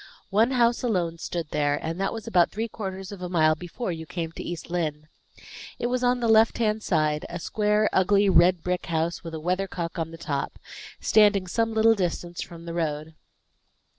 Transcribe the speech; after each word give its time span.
One 0.31 0.49
house 0.49 0.81
alone 0.81 1.19
stood 1.19 1.49
there, 1.51 1.75
and 1.79 1.99
that 2.01 2.11
was 2.11 2.25
about 2.25 2.49
three 2.49 2.67
quarters 2.67 3.11
of 3.11 3.21
a 3.21 3.29
mile 3.29 3.53
before 3.53 3.91
you 3.91 4.07
came 4.07 4.31
to 4.31 4.41
East 4.41 4.71
Lynne. 4.71 5.09
It 5.77 5.85
was 5.93 6.03
on 6.03 6.19
the 6.21 6.27
left 6.27 6.57
hand 6.57 6.81
side, 6.81 7.23
a 7.29 7.39
square, 7.39 7.87
ugly, 7.93 8.27
red 8.27 8.63
brick 8.63 8.87
house 8.87 9.23
with 9.23 9.35
a 9.35 9.39
weathercock 9.39 9.99
on 9.99 10.09
the 10.09 10.17
top, 10.17 10.57
standing 10.99 11.45
some 11.45 11.75
little 11.75 11.93
distance 11.93 12.41
from 12.41 12.65
the 12.65 12.73
road. 12.73 13.13